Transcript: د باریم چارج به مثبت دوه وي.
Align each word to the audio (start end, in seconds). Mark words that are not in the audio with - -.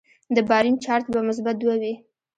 د 0.35 0.37
باریم 0.49 0.75
چارج 0.83 1.05
به 1.13 1.19
مثبت 1.29 1.55
دوه 1.61 1.75
وي. 1.81 1.93